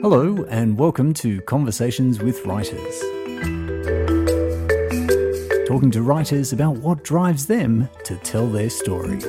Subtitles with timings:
[0.00, 3.00] Hello, and welcome to Conversations with Writers.
[5.66, 9.24] Talking to writers about what drives them to tell their stories.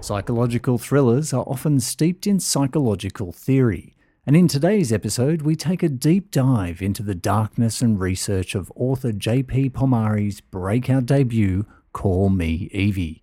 [0.00, 3.94] Psychological thrillers are often steeped in psychological theory.
[4.26, 8.72] And in today's episode, we take a deep dive into the darkness and research of
[8.74, 9.70] author J.P.
[9.70, 13.22] Pomare's breakout debut, Call Me Evie,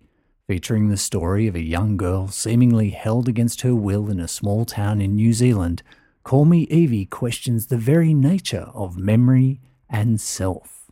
[0.50, 4.64] featuring the story of a young girl seemingly held against her will in a small
[4.64, 5.80] town in New Zealand.
[6.24, 10.90] Call Me Evie questions the very nature of memory and self.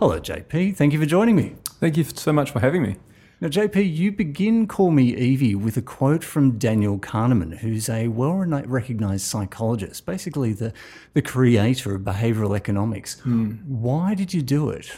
[0.00, 0.74] Hello, JP.
[0.74, 1.54] Thank you for joining me.
[1.78, 2.96] Thank you so much for having me.
[3.40, 8.08] Now, JP, you begin Call Me Evie with a quote from Daniel Kahneman, who's a
[8.08, 10.72] well recognized psychologist, basically the,
[11.14, 13.22] the creator of behavioral economics.
[13.24, 13.64] Mm.
[13.64, 14.90] Why did you do it?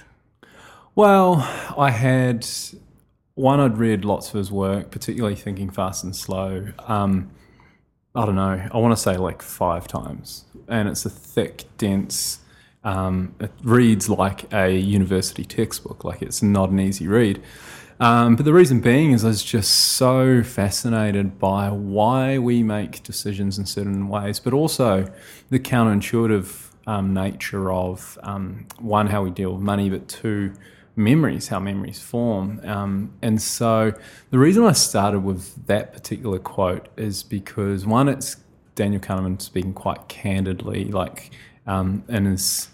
[0.96, 1.38] Well,
[1.76, 2.46] I had
[3.34, 6.68] one, I'd read lots of his work, particularly Thinking Fast and Slow.
[6.86, 7.30] Um,
[8.14, 10.44] I don't know, I want to say like five times.
[10.68, 12.40] And it's a thick, dense,
[12.84, 17.42] um, it reads like a university textbook, like it's not an easy read.
[17.98, 23.02] Um, but the reason being is I was just so fascinated by why we make
[23.02, 25.12] decisions in certain ways, but also
[25.50, 30.52] the counterintuitive um, nature of um, one, how we deal with money, but two,
[30.96, 32.60] memories, how memories form.
[32.64, 33.92] Um, and so
[34.30, 38.36] the reason I started with that particular quote is because one, it's
[38.74, 41.30] Daniel Kahneman speaking quite candidly, like
[41.66, 42.68] um, in his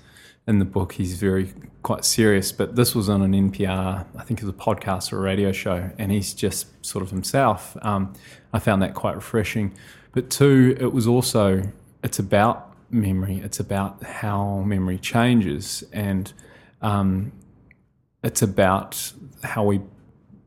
[0.47, 2.51] in the book, he's very quite serious.
[2.51, 5.53] But this was on an NPR, I think it was a podcast or a radio
[5.53, 7.77] show, and he's just sort of himself.
[7.83, 8.15] Um,
[8.53, 9.73] I found that quite refreshing.
[10.13, 11.71] But two, it was also
[12.03, 13.41] it's about memory.
[13.45, 16.33] It's about how memory changes, and
[16.83, 17.33] um,
[18.23, 19.81] it's about how we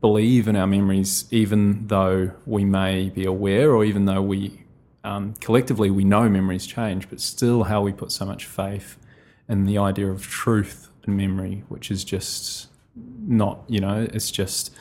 [0.00, 4.64] believe in our memories, even though we may be aware, or even though we
[5.02, 8.96] um, collectively we know memories change, but still how we put so much faith
[9.48, 12.68] in the idea of truth and memory, which is just
[13.26, 14.74] not, you know, it's just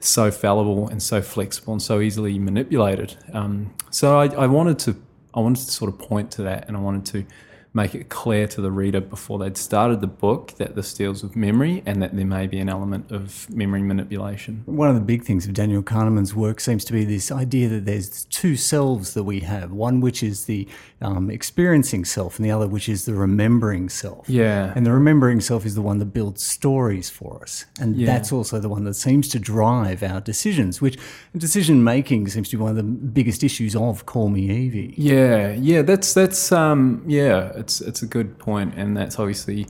[0.00, 3.16] so fallible and so flexible and so easily manipulated.
[3.32, 4.96] Um, so I, I wanted to,
[5.34, 7.26] I wanted to sort of point to that, and I wanted to
[7.74, 11.34] make it clear to the reader before they'd started the book that this deals with
[11.34, 14.62] memory and that there may be an element of memory manipulation.
[14.66, 17.84] One of the big things of Daniel Kahneman's work seems to be this idea that
[17.84, 20.68] there's two selves that we have one which is the
[21.04, 24.28] um, experiencing self, and the other which is the remembering self.
[24.28, 24.72] Yeah.
[24.74, 27.66] And the remembering self is the one that builds stories for us.
[27.80, 28.06] And yeah.
[28.06, 30.98] that's also the one that seems to drive our decisions, which
[31.36, 34.94] decision making seems to be one of the biggest issues of Call Me Evie.
[34.96, 39.66] Yeah, yeah, that's, that's, um, yeah it's it's a good point, and that's obviously,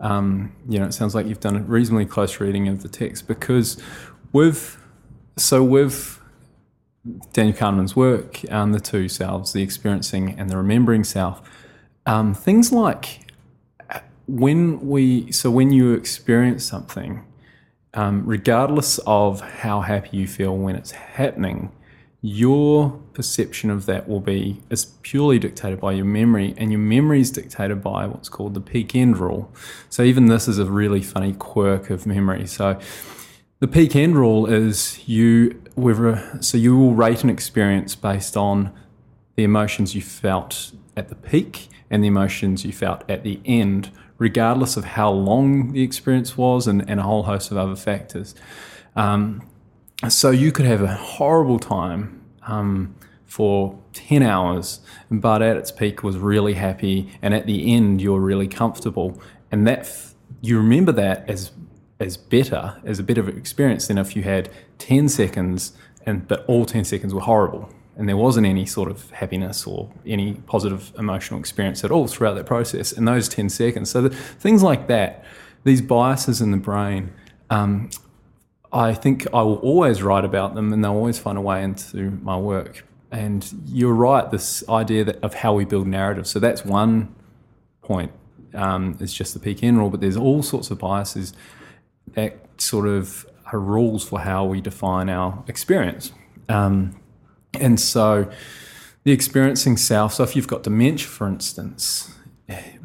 [0.00, 3.26] um, you know, it sounds like you've done a reasonably close reading of the text
[3.26, 3.80] because
[4.32, 4.76] with
[5.36, 6.20] so with
[7.32, 11.40] Daniel Kahneman's work, um, the two selves, the experiencing and the remembering self,
[12.06, 13.32] um, things like
[14.26, 17.24] when we so when you experience something,
[17.94, 21.72] um, regardless of how happy you feel when it's happening,
[22.20, 27.20] your perception of that will be is purely dictated by your memory and your memory
[27.20, 29.52] is dictated by what's called the peak end rule.
[29.90, 32.46] So even this is a really funny quirk of memory.
[32.46, 32.78] So
[33.58, 38.72] the peak end rule is you whether so you will rate an experience based on
[39.34, 43.90] the emotions you felt at the peak and the emotions you felt at the end
[44.18, 48.36] regardless of how long the experience was and, and a whole host of other factors.
[48.94, 49.42] Um,
[50.08, 52.94] so you could have a horrible time um,
[53.28, 54.80] for 10 hours,
[55.10, 59.20] but at its peak was really happy, and at the end you're really comfortable.
[59.52, 61.52] And that f- you remember that as
[62.00, 65.72] as better, as a better experience than if you had 10 seconds
[66.06, 69.90] and but all 10 seconds were horrible and there wasn't any sort of happiness or
[70.06, 73.90] any positive emotional experience at all throughout that process in those 10 seconds.
[73.90, 75.24] So the, things like that,
[75.64, 77.12] these biases in the brain
[77.50, 77.90] um,
[78.72, 82.10] I think I will always write about them and they'll always find a way into
[82.22, 82.84] my work.
[83.10, 86.26] And you're right, this idea that, of how we build narrative.
[86.26, 87.14] So that's one
[87.82, 88.12] point,
[88.54, 91.32] um, it's just the peak end rule, but there's all sorts of biases
[92.12, 96.12] that sort of are rules for how we define our experience.
[96.48, 97.00] Um,
[97.54, 98.30] and so
[99.04, 102.12] the experiencing self, so if you've got dementia, for instance,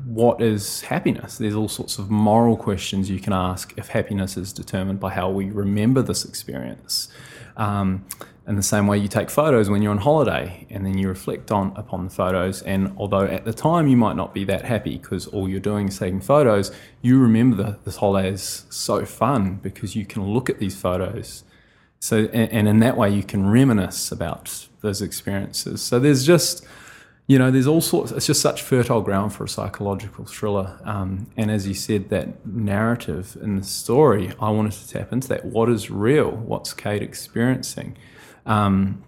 [0.05, 1.37] what is happiness?
[1.37, 5.29] There's all sorts of moral questions you can ask if happiness is determined by how
[5.29, 7.07] we remember this experience.
[7.55, 8.05] Um,
[8.47, 11.51] in the same way you take photos when you're on holiday and then you reflect
[11.51, 14.97] on upon the photos and although at the time you might not be that happy
[14.97, 19.55] because all you're doing is taking photos you remember that this holiday is so fun
[19.63, 21.43] because you can look at these photos
[21.99, 26.65] so and, and in that way you can reminisce about those experiences so there's just
[27.25, 28.11] you know, there's all sorts.
[28.11, 30.77] It's just such fertile ground for a psychological thriller.
[30.83, 35.29] Um, and as you said, that narrative in the story, I wanted to tap into
[35.29, 35.45] that.
[35.45, 36.31] What is real?
[36.31, 37.95] What's Kate experiencing?
[38.45, 39.03] Um,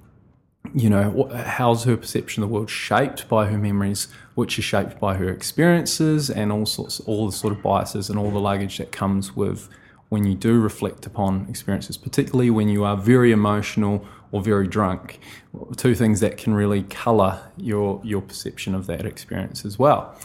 [0.73, 4.99] you know, how's her perception of the world shaped by her memories, which are shaped
[4.99, 8.77] by her experiences, and all sorts, all the sort of biases and all the luggage
[8.77, 9.69] that comes with
[10.09, 15.19] when you do reflect upon experiences, particularly when you are very emotional or very drunk.
[15.77, 20.15] Two things that can really colour your your perception of that experience as well.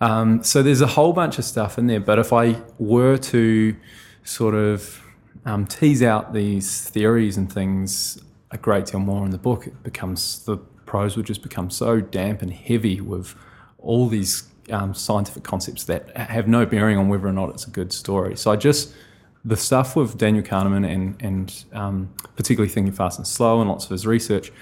[0.00, 2.00] Um, so there's a whole bunch of stuff in there.
[2.00, 3.76] But if I were to
[4.22, 5.02] sort of
[5.44, 8.20] um, tease out these theories and things
[8.50, 10.56] a great deal more in the book, it becomes the
[10.86, 13.34] prose would just become so damp and heavy with
[13.78, 17.70] all these um, scientific concepts that have no bearing on whether or not it's a
[17.70, 18.36] good story.
[18.36, 18.92] So I just
[19.44, 23.84] the stuff with Daniel Kahneman and, and um, particularly Thinking Fast and Slow and lots
[23.84, 24.52] of his research,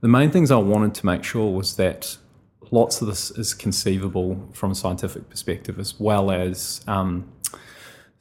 [0.00, 2.16] the main things I wanted to make sure was that
[2.70, 7.30] lots of this is conceivable from a scientific perspective as well as um,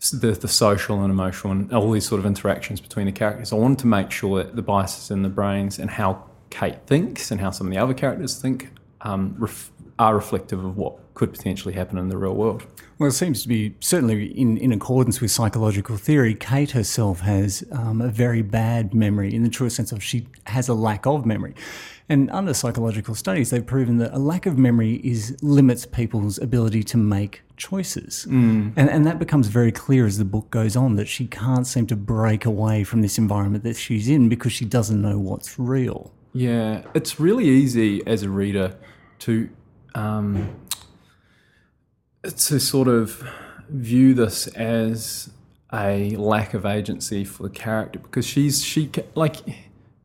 [0.09, 3.53] the, the social and emotional and all these sort of interactions between the characters.
[3.53, 7.31] I wanted to make sure that the biases in the brains and how Kate thinks
[7.31, 8.69] and how some of the other characters think
[9.01, 12.65] um, ref- are reflective of what could potentially happen in the real world.
[12.99, 16.35] Well, it seems to be certainly in, in accordance with psychological theory.
[16.35, 20.67] Kate herself has um, a very bad memory in the truest sense of she has
[20.67, 21.55] a lack of memory.
[22.09, 26.83] And under psychological studies, they've proven that a lack of memory is limits people's ability
[26.83, 28.27] to make choices.
[28.29, 28.73] Mm.
[28.75, 31.87] And, and that becomes very clear as the book goes on that she can't seem
[31.87, 36.11] to break away from this environment that she's in because she doesn't know what's real.
[36.33, 38.75] Yeah, it's really easy as a reader
[39.19, 39.49] to
[39.95, 40.53] um,
[42.23, 43.27] to sort of
[43.69, 45.29] view this as
[45.73, 49.37] a lack of agency for the character because she's she like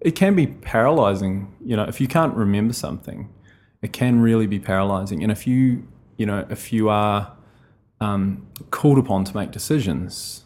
[0.01, 3.29] it can be paralyzing you know if you can't remember something
[3.83, 5.23] it can really be paralyzing.
[5.23, 5.87] And if you
[6.17, 7.33] you know if you are
[8.01, 10.45] um, called upon to make decisions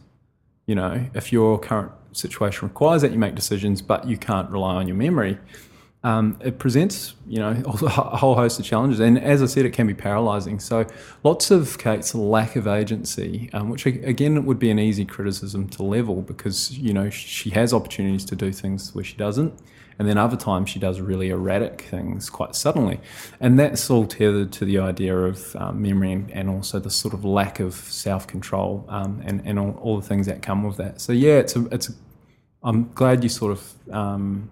[0.66, 4.74] you know if your current situation requires that you make decisions but you can't rely
[4.74, 5.38] on your memory
[6.02, 9.00] um, it presents, you know, a whole host of challenges.
[9.00, 10.60] And as I said, it can be paralysing.
[10.60, 10.86] So
[11.22, 15.82] lots of Kate's lack of agency, um, which again would be an easy criticism to
[15.82, 19.58] level because, you know, she has opportunities to do things where she doesn't.
[19.98, 23.00] And then other times she does really erratic things quite suddenly.
[23.38, 27.22] And that's all tethered to the idea of um, memory and, also the sort of
[27.22, 31.02] lack of self control um, and, and all, all, the things that come with that.
[31.02, 31.92] So, yeah, it's a, it's a,
[32.62, 34.48] I'm glad you sort of um,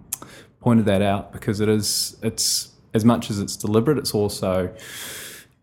[0.69, 4.53] pointed that out because it is it's as much as it's deliberate, it's also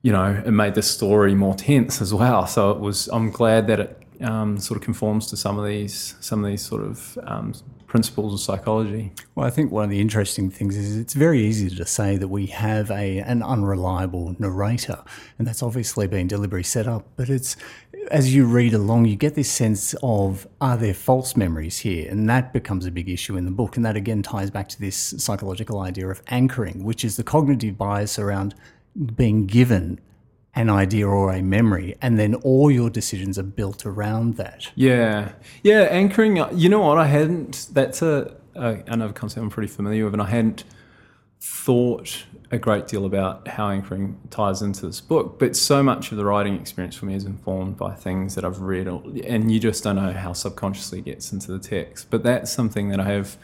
[0.02, 2.48] you know it made the story more tense as well.
[2.48, 3.08] So it was.
[3.10, 3.92] I'm glad that it
[4.22, 7.54] um, sort of conforms to some of these some of these sort of um,
[7.88, 9.12] principles of psychology.
[9.36, 12.28] Well, I think one of the interesting things is it's very easy to say that
[12.28, 15.04] we have a an unreliable narrator,
[15.38, 17.06] and that's obviously been deliberately set up.
[17.16, 17.56] But it's
[18.12, 22.10] as you read along, you get this sense of are there false memories here?
[22.10, 23.76] And that becomes a big issue in the book.
[23.76, 27.78] And that again ties back to this psychological idea of anchoring, which is the cognitive
[27.78, 28.56] bias around
[29.16, 30.00] being given
[30.56, 34.72] an idea or a memory, and then all your decisions are built around that.
[34.76, 35.34] Yeah.
[35.64, 35.82] Yeah.
[35.92, 36.98] Anchoring, you know what?
[36.98, 40.64] I hadn't, that's a, a another concept I'm pretty familiar with, and I hadn't
[41.42, 46.18] thought a great deal about how anchoring ties into this book, but so much of
[46.18, 49.84] the writing experience for me is informed by things that I've read, and you just
[49.84, 52.10] don't know how subconsciously gets into the text.
[52.10, 53.38] But that's something that I have,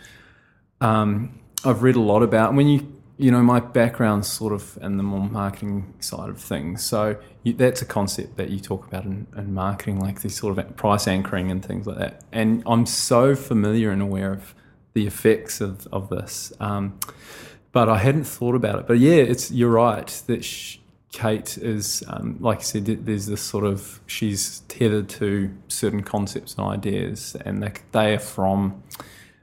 [0.79, 2.53] um, I've read a lot about.
[2.53, 6.83] When you, you know, my background's sort of in the more marketing side of things,
[6.83, 10.57] so you, that's a concept that you talk about in, in marketing, like this sort
[10.57, 12.23] of price anchoring and things like that.
[12.31, 14.55] And I'm so familiar and aware of
[14.93, 16.51] the effects of of this.
[16.59, 16.99] Um,
[17.71, 18.87] but I hadn't thought about it.
[18.87, 23.41] But yeah, it's you're right that she, Kate is, um, like I said, there's this
[23.41, 28.81] sort of she's tethered to certain concepts and ideas, and they, they are from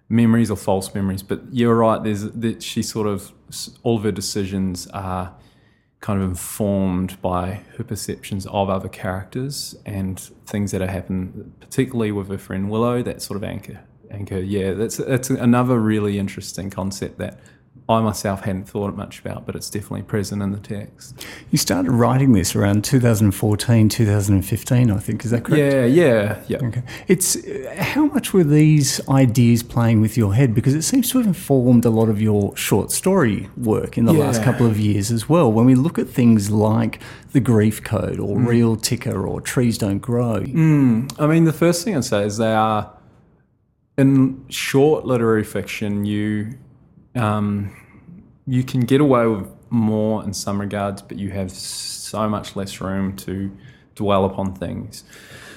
[0.08, 1.22] memories or false memories.
[1.22, 2.02] But you're right.
[2.02, 3.32] There's that she sort of
[3.82, 5.34] all of her decisions are
[6.00, 12.12] kind of informed by her perceptions of other characters and things that have happened, particularly
[12.12, 13.02] with her friend Willow.
[13.02, 14.38] That sort of anchor, anchor.
[14.38, 17.40] Yeah, that's that's another really interesting concept that
[17.90, 21.24] I myself hadn't thought much about, but it's definitely present in the text.
[21.50, 25.24] You started writing this around 2014, 2015, I think.
[25.24, 25.58] Is that correct?
[25.58, 26.58] Yeah, yeah, yeah.
[26.66, 26.82] Okay.
[27.06, 27.38] It's
[27.78, 30.54] how much were these ideas playing with your head?
[30.54, 34.12] Because it seems to have informed a lot of your short story work in the
[34.12, 34.24] Yeah.
[34.26, 35.50] last couple of years as well.
[35.50, 37.00] When we look at things like
[37.32, 38.46] the grief code or Mm.
[38.46, 40.36] real ticker or trees don't grow.
[40.44, 42.90] I mean, the first thing I'd say is they are
[43.96, 46.04] in short literary fiction.
[46.04, 46.54] You
[47.18, 47.74] um,
[48.46, 52.80] you can get away with more in some regards, but you have so much less
[52.80, 53.54] room to
[53.94, 55.04] dwell upon things.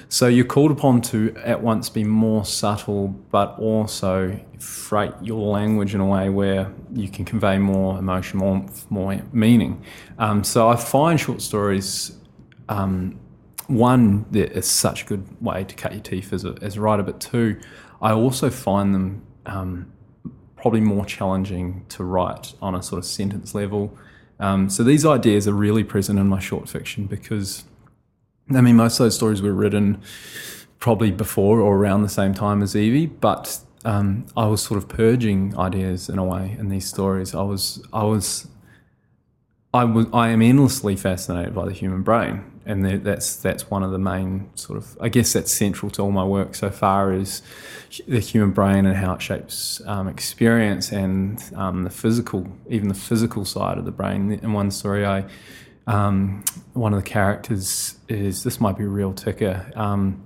[0.08, 5.94] So you're called upon to at once be more subtle, but also freight your language
[5.94, 9.82] in a way where you can convey more emotion, more more meaning.
[10.18, 12.12] Um, so I find short stories
[12.68, 13.18] um,
[13.68, 16.80] one, that it's such a good way to cut your teeth as a, as a
[16.80, 17.58] writer, but two,
[18.00, 19.91] I also find them um,
[20.62, 23.98] probably more challenging to write on a sort of sentence level.
[24.38, 27.64] Um, so these ideas are really present in my short fiction because,
[28.54, 30.00] I mean, most of those stories were written
[30.78, 34.88] probably before or around the same time as Evie, but um, I was sort of
[34.88, 37.34] purging ideas in a way in these stories.
[37.34, 38.46] I was, I was
[39.74, 43.82] I was I am endlessly fascinated by the human brain, and that- that's that's one
[43.82, 47.12] of the main sort of I guess that's central to all my work so far
[47.12, 47.42] is
[48.08, 52.94] the human brain and how it shapes um, experience and um, the physical, even the
[52.94, 54.32] physical side of the brain.
[54.42, 55.24] In one story, I
[55.86, 59.70] um, one of the characters is this might be a real ticker.
[59.74, 60.22] Um,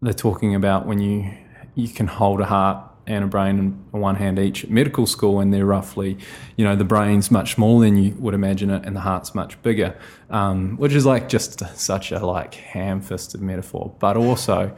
[0.00, 1.30] they're talking about when you
[1.74, 5.40] you can hold a heart and a brain in one hand each at medical school,
[5.40, 6.18] and they're roughly,
[6.56, 9.60] you know, the brain's much smaller than you would imagine it, and the heart's much
[9.62, 9.96] bigger,
[10.30, 13.94] um, which is like just such a like ham-fisted metaphor.
[13.98, 14.76] But also,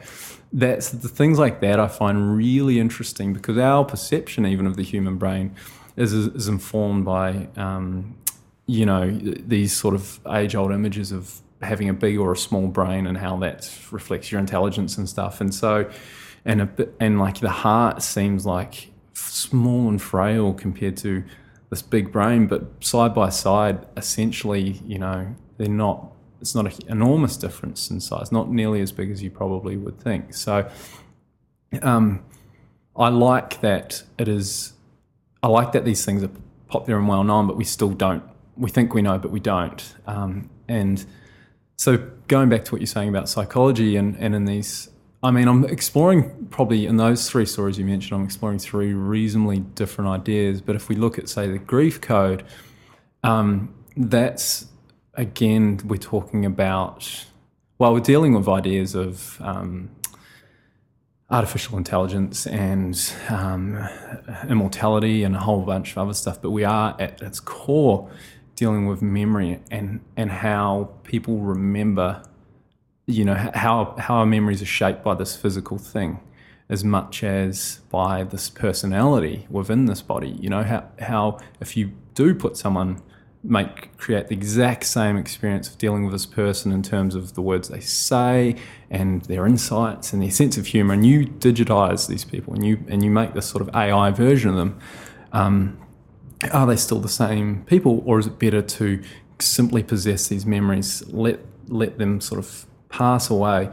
[0.53, 4.83] that's the things like that I find really interesting because our perception even of the
[4.83, 5.55] human brain
[5.97, 8.15] is is informed by um,
[8.65, 13.05] you know these sort of age-old images of having a big or a small brain
[13.05, 15.89] and how that reflects your intelligence and stuff and so
[16.45, 16.69] and a
[16.99, 21.23] and like the heart seems like small and frail compared to
[21.69, 26.89] this big brain but side by side essentially you know they're not it's not an
[26.89, 30.67] enormous difference in size not nearly as big as you probably would think so
[31.81, 32.23] um,
[32.95, 34.73] I like that it is
[35.43, 36.29] I like that these things are
[36.67, 38.23] popular and well known, but we still don't.
[38.55, 39.95] We think we know, but we don't.
[40.05, 41.03] Um, and
[41.77, 44.89] so going back to what you're saying about psychology and, and in these,
[45.23, 49.59] I mean, I'm exploring probably in those three stories you mentioned, I'm exploring three reasonably
[49.59, 50.61] different ideas.
[50.61, 52.43] But if we look at, say, the grief code,
[53.23, 54.67] um, that's
[55.13, 57.25] again, we're talking about,
[57.77, 59.89] well, we're dealing with ideas of um,
[61.29, 63.87] artificial intelligence and um,
[64.49, 68.09] immortality and a whole bunch of other stuff, but we are at its core
[68.55, 72.21] dealing with memory and and how people remember,
[73.05, 76.19] you know, how how our memories are shaped by this physical thing,
[76.69, 80.37] as much as by this personality within this body.
[80.39, 83.01] You know, how how if you do put someone
[83.43, 87.41] make create the exact same experience of dealing with this person in terms of the
[87.41, 88.55] words they say
[88.89, 92.83] and their insights and their sense of humor and you digitize these people and you
[92.87, 94.79] and you make this sort of AI version of them
[95.33, 95.79] um,
[96.51, 99.01] are they still the same people or is it better to
[99.39, 103.69] simply possess these memories let let them sort of pass away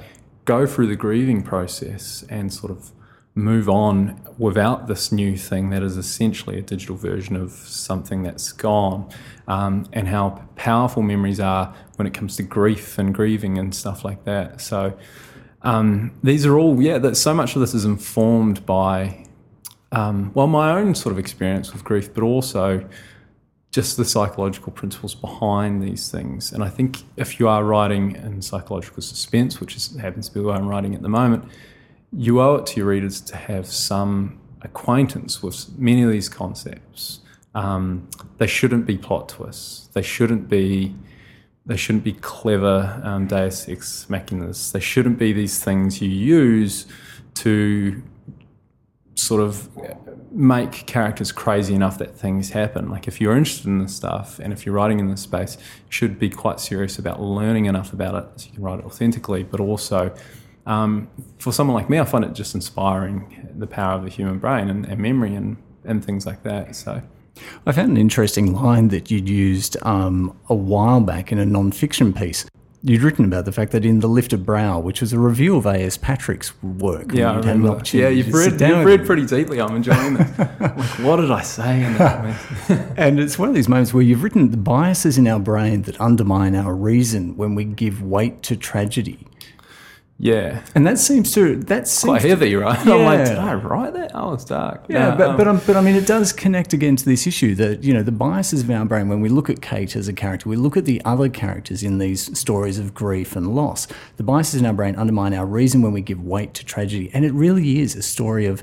[0.48, 2.90] go through the grieving process and sort of
[3.34, 8.50] move on without this new thing that is essentially a digital version of something that's
[8.50, 9.06] gone,
[9.46, 14.06] um, and how powerful memories are when it comes to grief and grieving and stuff
[14.06, 14.60] like that.
[14.62, 14.98] So,
[15.60, 19.26] um, these are all, yeah, that so much of this is informed by,
[19.92, 22.88] um, well, my own sort of experience with grief, but also
[23.70, 26.52] just the psychological principles behind these things.
[26.52, 30.40] And I think if you are writing in psychological suspense, which is, happens to be
[30.40, 31.44] what I'm writing at the moment,
[32.12, 37.20] you owe it to your readers to have some acquaintance with many of these concepts.
[37.54, 38.08] Um,
[38.38, 39.88] they shouldn't be plot twists.
[39.88, 40.94] They shouldn't be.
[41.66, 44.72] They shouldn't be clever um, Deus ex machinas.
[44.72, 46.87] They shouldn't be these things you use
[47.34, 48.02] to
[49.14, 49.68] sort of
[50.30, 52.90] make characters crazy enough that things happen.
[52.90, 55.58] Like if you're interested in this stuff and if you're writing in this space,
[55.88, 59.42] should be quite serious about learning enough about it so you can write it authentically,
[59.42, 60.14] but also
[60.68, 61.08] um,
[61.38, 64.68] for someone like me, I find it just inspiring the power of the human brain
[64.68, 66.76] and, and memory and, and things like that.
[66.76, 67.02] So,
[67.66, 72.12] I found an interesting line that you'd used um, a while back in a non-fiction
[72.12, 72.44] piece.
[72.85, 75.66] You'd written about the fact that in The Lifted Brow, which was a review of
[75.66, 75.97] A.S.
[75.97, 77.68] Patric's work, Yeah, I you'd had an remember.
[77.76, 79.61] opportunity Yeah, you've read, you've read pretty deeply.
[79.61, 80.38] I'm enjoying this.
[80.38, 82.37] like, what did I say in that?
[82.97, 86.00] And it's one of these moments where you've written the biases in our brain that
[86.00, 89.26] undermine our reason when we give weight to tragedy.
[90.18, 90.62] Yeah.
[90.75, 92.78] And that seems to that seems Quite to- heavy, right?
[92.87, 93.25] I'm like, Yeah.
[93.28, 94.10] did I write that?
[94.14, 94.84] Oh, it's dark.
[94.88, 97.26] Yeah, No, but um, but, um, but I mean, it does connect again to this
[97.26, 99.08] issue that you know the biases of our brain.
[99.08, 101.98] When we look at Kate as a character, we look at the other characters in
[101.98, 103.87] these stories of grief and loss.
[104.16, 107.25] The biases in our brain undermine our reason when we give weight to tragedy, and
[107.25, 108.62] it really is a story of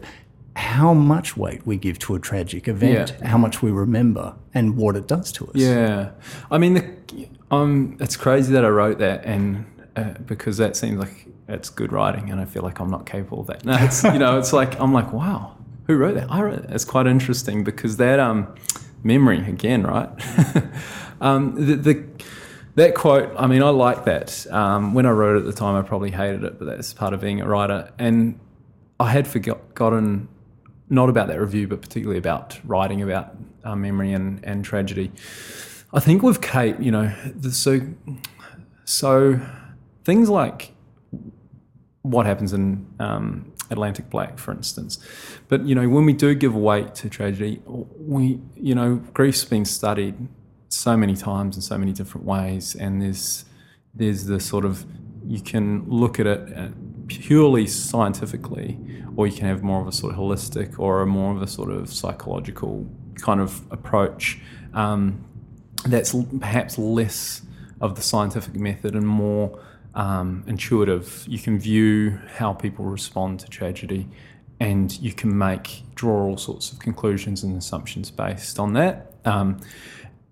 [0.58, 3.28] how much weight we give to a tragic event, Yeah.
[3.28, 5.52] how much we remember, and what it does to us.
[5.56, 6.12] Yeah,
[6.50, 9.66] I mean, the, um, it's crazy that I wrote that, and
[9.98, 13.42] uh, because that seems like it's good writing, and I feel like I'm not capable
[13.42, 13.66] of that.
[13.66, 15.56] No, it's you know, it's like I'm like, wow,
[15.88, 16.32] who wrote that?
[16.32, 16.66] I wrote it.
[16.70, 18.54] It's quite interesting because that um,
[19.04, 20.10] memory again, right?
[21.22, 22.04] um, the, the
[22.76, 24.46] that quote, I mean, I like that.
[24.52, 27.14] Um, when I wrote it at the time, I probably hated it, but that's part
[27.14, 27.92] of being a writer.
[27.98, 28.40] And
[29.00, 30.28] I had forgotten
[30.90, 35.12] not about that review, but particularly about writing about uh, memory and, and tragedy.
[35.94, 37.14] I think with Kate, you know,
[37.50, 37.82] so
[38.84, 39.40] so
[40.04, 40.75] things like
[42.12, 45.00] what happens in um, Atlantic Black, for instance.
[45.48, 49.66] But you know, when we do give weight to tragedy, we you know, grief's been
[49.66, 50.16] studied
[50.70, 53.46] so many times in so many different ways, and there's
[53.94, 54.86] there's the sort of
[55.26, 56.68] you can look at it uh,
[57.08, 58.78] purely scientifically,
[59.16, 61.48] or you can have more of a sort of holistic or a more of a
[61.48, 64.40] sort of psychological kind of approach.
[64.74, 65.26] Um,
[65.86, 67.42] that's perhaps less
[67.82, 69.60] of the scientific method and more
[69.96, 71.26] um, intuitive.
[71.28, 74.08] You can view how people respond to tragedy,
[74.60, 79.14] and you can make draw all sorts of conclusions and assumptions based on that.
[79.26, 79.60] Um,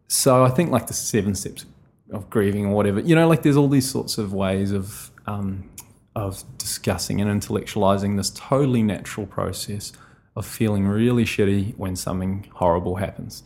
[0.08, 1.66] so I think like the seven steps
[2.12, 5.70] of grieving or whatever, you know, like there's all these sorts of ways of um,
[6.16, 9.94] of discussing and intellectualizing this totally natural process
[10.36, 13.44] of feeling really shitty when something horrible happens.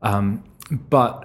[0.00, 1.24] Um, but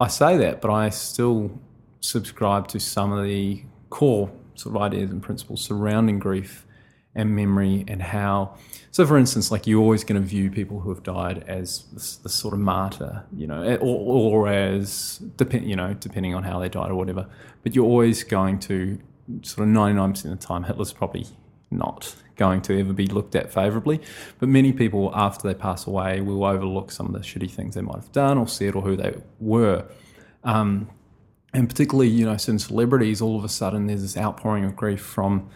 [0.00, 1.58] I say that, but I still
[2.00, 6.66] subscribe to some of the core sort of ideas and principles surrounding grief
[7.14, 8.56] and memory and how.
[8.90, 12.34] So, for instance, like you're always going to view people who have died as this,
[12.34, 16.68] sort of martyr, you know, or, or as depend, you know, depending on how they
[16.68, 17.26] died or whatever.
[17.62, 18.98] But you're always going to
[19.42, 21.26] sort of 99% of the time, Hitler's probably
[21.70, 24.00] not going to ever be looked at favourably.
[24.38, 27.80] But many people, after they pass away, will overlook some of the shitty things they
[27.80, 29.84] might have done or said or who they were.
[30.44, 30.88] Um,
[31.52, 35.00] and particularly, you know, certain celebrities, all of a sudden there's this outpouring of grief
[35.00, 35.48] from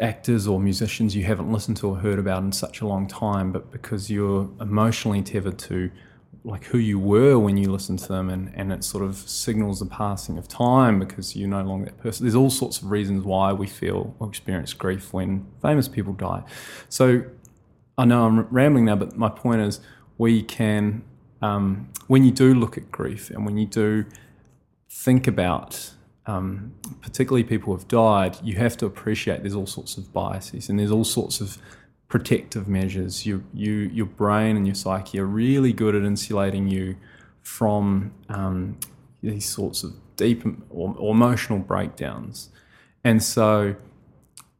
[0.00, 3.52] actors or musicians you haven't listened to or heard about in such a long time,
[3.52, 5.90] but because you're emotionally tethered to
[6.44, 9.78] like who you were when you listened to them and, and it sort of signals
[9.78, 12.26] the passing of time because you're no longer that person.
[12.26, 16.42] There's all sorts of reasons why we feel or experience grief when famous people die.
[16.88, 17.24] So
[17.96, 19.80] I know I'm rambling now, but my point is
[20.18, 21.04] we can,
[21.40, 24.04] um, when you do look at grief and when you do
[24.92, 25.90] think about
[26.26, 30.68] um, particularly people who have died, you have to appreciate there's all sorts of biases
[30.68, 31.58] and there's all sorts of
[32.08, 33.26] protective measures.
[33.26, 36.96] You, you, your brain and your psyche are really good at insulating you
[37.40, 38.78] from um,
[39.22, 42.50] these sorts of deep or, or emotional breakdowns.
[43.02, 43.74] And so,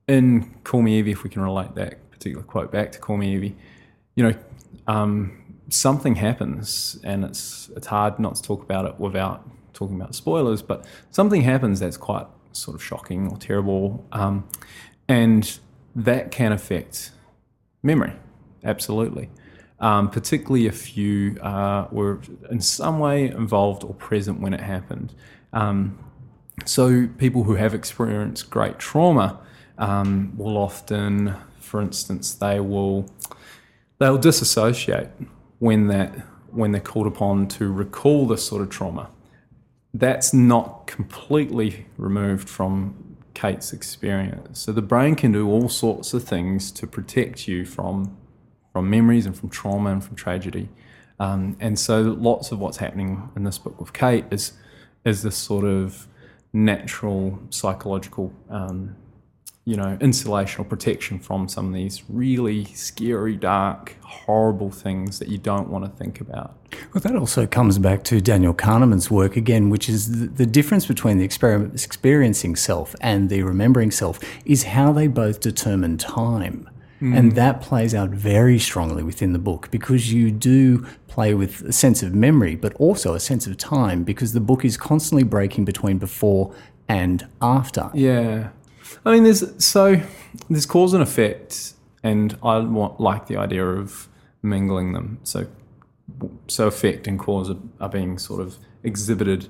[0.09, 3.35] in Call Me Evie, if we can relate that particular quote back to Call Me
[3.35, 3.55] Evie,
[4.17, 4.35] you know,
[4.89, 10.15] um, something happens, and it's it's hard not to talk about it without talking about
[10.15, 10.63] spoilers.
[10.63, 14.47] But something happens that's quite sort of shocking or terrible, um,
[15.09, 15.59] and
[15.95, 17.13] that can affect
[17.83, 18.13] memory,
[18.65, 19.31] absolutely.
[19.81, 25.13] Um, particularly if you uh, were in some way involved or present when it happened.
[25.53, 25.99] Um,
[26.65, 29.41] so people who have experienced great trauma
[29.79, 33.11] um, will often, for instance, they will
[33.99, 35.09] they'll disassociate
[35.59, 36.11] when that
[36.51, 39.09] when they're called upon to recall this sort of trauma.
[39.95, 44.61] That's not completely removed from Kate's experience.
[44.61, 48.17] So the brain can do all sorts of things to protect you from
[48.73, 50.71] from memories and from trauma and from tragedy.
[51.21, 54.53] Um, and so lots of what's happening in this book with Kate is
[55.05, 56.07] is this sort of
[56.53, 58.97] natural psychological um,
[59.65, 65.29] you know insulation or protection from some of these really scary dark horrible things that
[65.29, 66.57] you don't want to think about
[66.93, 70.87] Well, that also comes back to Daniel Kahneman's work again, which is the, the difference
[70.87, 76.69] between the experiencing self and the remembering self is how they both determine time.
[77.01, 77.19] Mm.
[77.19, 81.73] And that plays out very strongly within the book because you do play with a
[81.73, 85.65] sense of memory, but also a sense of time because the book is constantly breaking
[85.65, 86.55] between before
[86.89, 87.91] and after.
[87.93, 88.51] Yeah.
[89.05, 90.01] I mean, there's so
[90.49, 94.09] there's cause and effect, and I want like the idea of
[94.43, 95.19] mingling them.
[95.25, 95.47] So,
[96.49, 99.49] so effect and cause are, are being sort of exhibited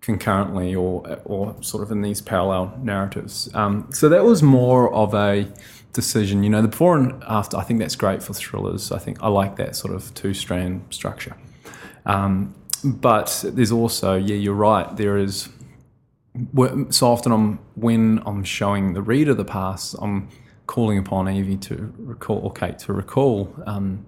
[0.00, 3.48] concurrently or or sort of in these parallel narratives.
[3.54, 5.46] Um, so that was more of a
[5.92, 6.42] decision.
[6.42, 7.56] You know, the before and after.
[7.56, 8.92] I think that's great for thrillers.
[8.92, 11.36] I think I like that sort of two strand structure.
[12.06, 14.96] Um, but there's also, yeah, you're right.
[14.96, 15.48] There is
[16.90, 20.28] so often I'm when I'm showing the reader the past, I'm
[20.66, 24.06] calling upon Evie to recall or Kate to recall um,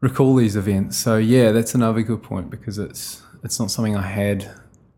[0.00, 0.96] recall these events.
[0.96, 4.50] So yeah, that's another good point because it's it's not something I had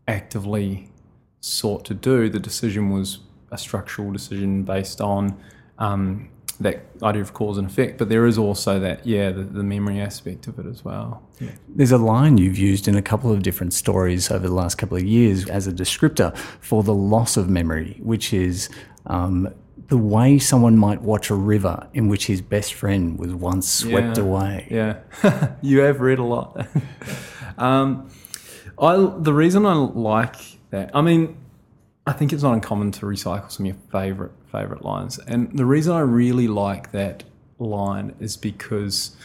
[0.07, 0.89] actively
[1.41, 2.29] sought to do.
[2.29, 3.19] The decision was
[3.51, 5.37] a structural decision based on
[5.79, 9.63] um, that idea of cause and effect, but there is also that, yeah, the, the
[9.63, 11.23] memory aspect of it as well.
[11.39, 11.51] Yeah.
[11.67, 14.97] There's a line you've used in a couple of different stories over the last couple
[14.97, 18.69] of years as a descriptor for the loss of memory, which is
[19.07, 19.53] um,
[19.87, 24.17] the way someone might watch a river in which his best friend was once swept
[24.17, 24.23] yeah.
[24.23, 24.67] away.
[24.69, 26.67] Yeah, you have read a lot.
[27.57, 28.09] um,
[28.79, 30.35] I the reason I like
[30.71, 31.37] that, I mean,
[32.07, 35.65] I think it's not uncommon to recycle some of your favorite favorite lines, and the
[35.65, 37.23] reason I really like that
[37.57, 39.15] line is because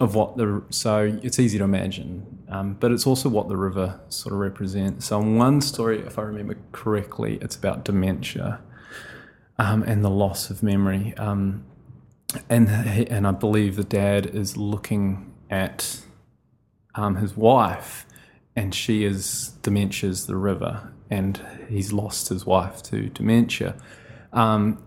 [0.00, 4.00] of what the so it's easy to imagine, um, but it's also what the river
[4.08, 5.06] sort of represents.
[5.06, 8.60] So in one story, if I remember correctly, it's about dementia
[9.58, 11.64] um, and the loss of memory, um,
[12.48, 16.00] and and I believe the dad is looking at
[16.94, 18.06] um, his wife
[18.56, 23.74] and she is dementia's the river, and he's lost his wife to dementia,
[24.32, 24.82] um,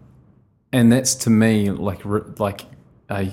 [0.72, 2.02] and that's to me like
[2.40, 2.66] like
[3.10, 3.32] a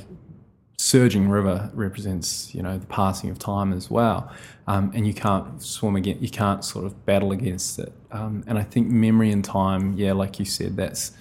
[0.78, 4.30] surging river represents you know the passing of time as well,
[4.66, 8.58] um, and you can't swim against you can't sort of battle against it, um, and
[8.58, 11.12] I think memory and time, yeah, like you said, that's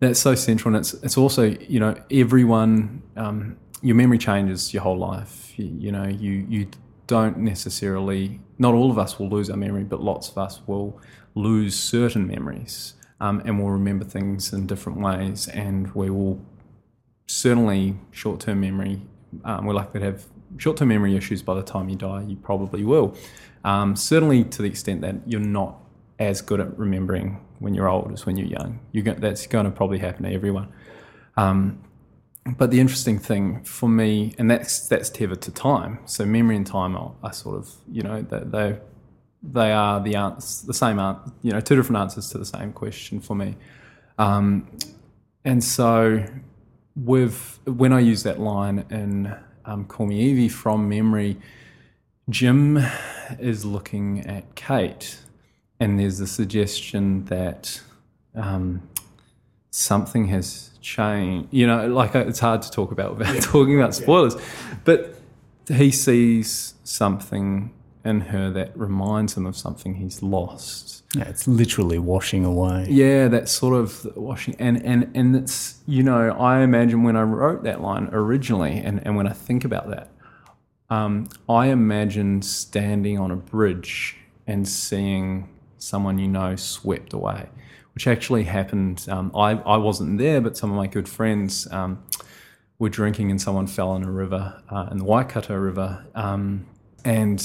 [0.00, 4.82] that's so central, and it's it's also you know everyone um, your memory changes your
[4.82, 5.58] whole life.
[5.58, 6.68] You, you know you you
[7.06, 11.00] don't necessarily, not all of us will lose our memory, but lots of us will
[11.34, 15.48] lose certain memories um, and will remember things in different ways.
[15.48, 16.40] And we will
[17.26, 19.02] certainly, short term memory,
[19.44, 22.36] um, we're likely to have short term memory issues by the time you die, you
[22.36, 23.16] probably will.
[23.64, 25.76] Um, certainly to the extent that you're not
[26.18, 28.80] as good at remembering when you're old as when you're young.
[28.92, 30.72] You're that's going to probably happen to everyone.
[31.36, 31.80] Um,
[32.56, 35.98] but the interesting thing for me, and that's that's tethered to time.
[36.06, 38.78] So memory and time are, are sort of you know they, they
[39.42, 42.72] they are the answer, the same answer, you know, two different answers to the same
[42.72, 43.56] question for me.
[44.18, 44.68] Um,
[45.44, 46.24] and so
[46.96, 49.34] with when I use that line in
[49.64, 51.38] um, Call Me Evie from memory,
[52.28, 52.78] Jim
[53.38, 55.18] is looking at Kate,
[55.78, 57.80] and there's a suggestion that
[58.34, 58.82] um,
[59.70, 61.48] something has changed.
[61.50, 63.40] You know, like uh, it's hard to talk about without yeah.
[63.54, 64.76] talking about spoilers, yeah.
[64.84, 65.14] but
[65.68, 67.72] he sees something
[68.04, 71.04] in her that reminds him of something he's lost.
[71.14, 72.86] Yeah, it's literally washing away.
[72.88, 77.22] Yeah, that's sort of washing, and and and it's you know I imagine when I
[77.22, 80.10] wrote that line originally, and and when I think about that,
[80.90, 87.48] um, I imagine standing on a bridge and seeing someone you know swept away
[87.98, 89.04] which actually happened.
[89.08, 92.00] Um, I, I wasn't there, but some of my good friends um,
[92.78, 96.64] were drinking and someone fell in a river, uh, in the Waikato River, um,
[97.04, 97.40] and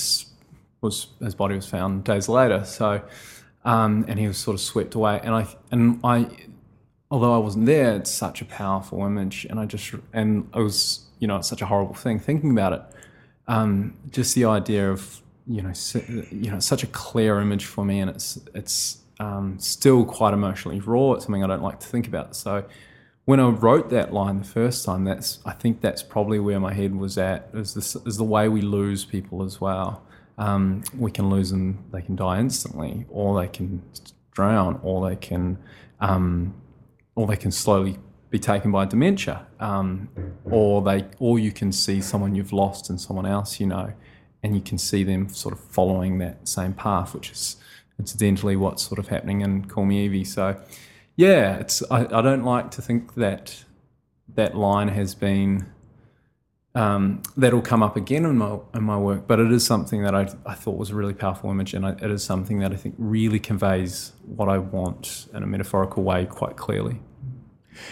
[0.82, 2.66] was his body was found days later.
[2.66, 3.02] So,
[3.66, 5.20] um, and he was sort of swept away.
[5.24, 6.30] And I and I,
[7.10, 11.08] although I wasn't there, it's such a powerful image, and I just and it was
[11.18, 12.82] you know it's such a horrible thing thinking about it.
[13.48, 15.74] Um, just the idea of you know
[16.30, 20.80] you know such a clear image for me, and it's it's um, still quite emotionally
[20.80, 21.14] raw.
[21.14, 22.36] It's something I don't like to think about.
[22.36, 22.66] So
[23.26, 26.74] when I wrote that line the first time, that's I think that's probably where my
[26.74, 27.50] head was at.
[27.54, 30.06] Is this is the way we lose people as well.
[30.38, 33.82] Um, we can lose them; they can die instantly, or they can
[34.32, 35.58] drown, or they can,
[36.00, 36.54] um,
[37.16, 37.98] or they can slowly
[38.30, 40.10] be taken by dementia, um,
[40.46, 43.94] or they, or you can see someone you've lost and someone else you know,
[44.42, 47.58] and you can see them sort of following that same path, which is
[48.00, 50.24] incidentally what's sort of happening in Call Me Evie.
[50.24, 50.60] So,
[51.16, 53.64] yeah, it's I, I don't like to think that
[54.36, 55.68] that line has been
[56.76, 60.16] um, that'll come up again in my in my work, but it is something that
[60.16, 62.76] I, I thought was a really powerful image, and I, it is something that I
[62.76, 67.00] think really conveys what I want in a metaphorical way quite clearly.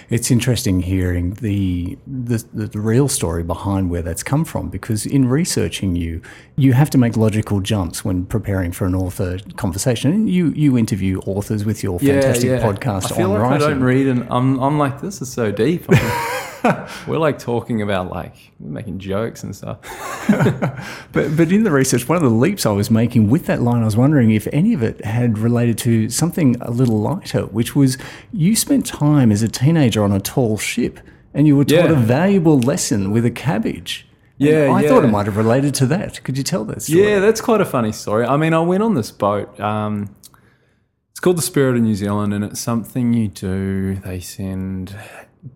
[0.09, 5.27] It's interesting hearing the, the the real story behind where that's come from because in
[5.27, 6.21] researching you,
[6.55, 10.11] you have to make logical jumps when preparing for an author conversation.
[10.11, 13.67] And you you interview authors with your fantastic podcast I feel on like writing.
[13.67, 15.85] I don't read, and I'm I'm like this is so deep.
[17.07, 19.79] We're like talking about like we're making jokes and stuff.
[21.13, 23.81] But, but in the research, one of the leaps I was making with that line,
[23.81, 27.75] I was wondering if any of it had related to something a little lighter, which
[27.75, 27.97] was
[28.31, 30.99] you spent time as a teenager on a tall ship
[31.33, 31.91] and you were taught Yeah.
[31.91, 34.07] a valuable lesson with a cabbage.
[34.39, 36.23] And Yeah, I thought it might have related to that.
[36.23, 37.03] Could you tell that story?
[37.03, 38.25] Yeah, that's quite a funny story.
[38.25, 39.59] I mean, I went on this boat.
[39.59, 40.15] Um,
[41.11, 43.95] it's called the Spirit of New Zealand, and it's something you do.
[43.95, 44.95] They send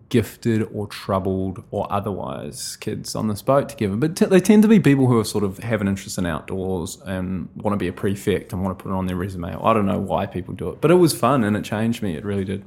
[0.08, 3.96] gifted or troubled or otherwise kids on this boat together.
[3.96, 6.26] But t- they tend to be people who are sort of have an interest in
[6.26, 9.54] outdoors and want to be a prefect and want to put it on their resume.
[9.54, 12.16] I don't know why people do it, but it was fun and it changed me.
[12.16, 12.64] It really did.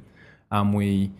[0.50, 1.12] Um, we,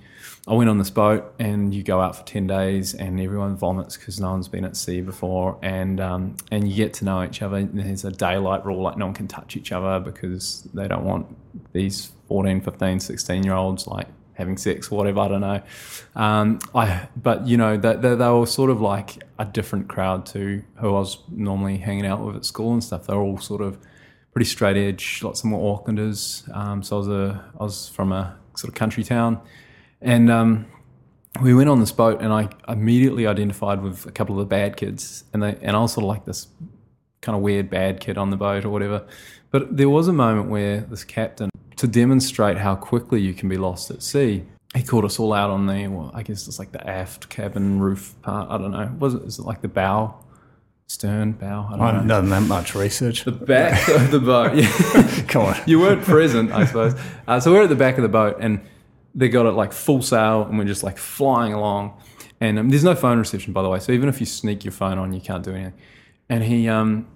[0.49, 3.97] I went on this boat and you go out for ten days and everyone vomits
[3.97, 7.43] because no one's been at sea before and um, and you get to know each
[7.43, 7.63] other.
[7.63, 11.27] There's a daylight rule, like no one can touch each other because they don't want
[11.73, 14.09] these 14, 15, 16 year olds like
[14.40, 15.20] having sex whatever.
[15.20, 15.62] I don't know.
[16.16, 20.26] Um, I but you know that they, they were sort of like a different crowd
[20.26, 23.07] to who I was normally hanging out with at school and stuff.
[23.07, 23.79] They were all sort of
[24.33, 25.20] pretty straight edge.
[25.22, 26.55] Lots of more Aucklanders.
[26.55, 29.40] Um, so I was a I was from a sort of country town,
[30.00, 30.66] and um,
[31.40, 34.76] we went on this boat, and I immediately identified with a couple of the bad
[34.76, 36.48] kids, and they and I was sort of like this
[37.20, 39.07] kind of weird bad kid on the boat or whatever.
[39.50, 41.50] But there was a moment where this captain,
[41.81, 45.49] to demonstrate how quickly you can be lost at sea, he called us all out
[45.49, 48.51] on the, well, I guess it's like the aft cabin roof part.
[48.51, 48.95] I don't know.
[48.99, 50.14] Was it, is it like the bow,
[50.87, 51.69] stern, bow?
[51.69, 51.93] I don't I know.
[51.93, 53.25] haven't done that much research.
[53.25, 54.55] The back of the boat.
[54.57, 55.25] Yeah.
[55.29, 55.57] Come on.
[55.66, 56.95] you weren't present, I suppose.
[57.27, 58.61] Uh, so we're at the back of the boat, and
[59.14, 61.99] they got it like full sail, and we're just like flying along.
[62.43, 63.79] And um, there's no phone reception, by the way.
[63.81, 65.73] So even if you sneak your phone on, you can't do anything.
[66.29, 67.09] And he um,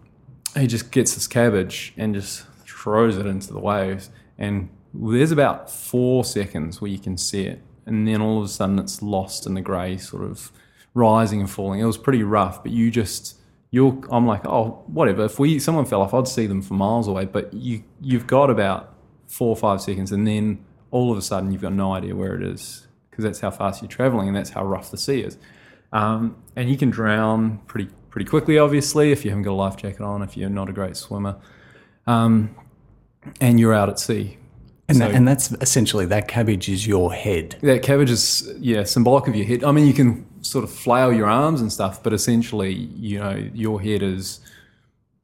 [0.57, 4.11] he just gets this cabbage and just throws it into the waves.
[4.38, 8.49] And there's about four seconds where you can see it, and then all of a
[8.49, 10.53] sudden it's lost in the grey, sort of
[10.94, 11.81] rising and falling.
[11.81, 13.38] It was pretty rough, but you just
[13.70, 13.99] you're.
[14.11, 15.25] I'm like, oh, whatever.
[15.25, 17.25] If we someone fell off, I'd see them from miles away.
[17.25, 18.94] But you you've got about
[19.27, 22.37] four or five seconds, and then all of a sudden you've got no idea where
[22.37, 25.38] it is because that's how fast you're traveling and that's how rough the sea is.
[25.92, 29.77] Um, and you can drown pretty pretty quickly, obviously, if you haven't got a life
[29.77, 31.37] jacket on, if you're not a great swimmer,
[32.07, 32.55] um,
[33.40, 34.38] and you're out at sea.
[34.88, 37.56] And, So- that, and that's essentially that cabbage is your head.
[37.62, 39.64] That cabbage is yeah symbolic of your head.
[39.64, 43.48] I mean, you can sort of flail your arms and stuff, but essentially, you know,
[43.54, 44.40] your head is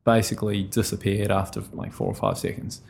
[0.04, 2.80] basically disappeared after like four or five seconds,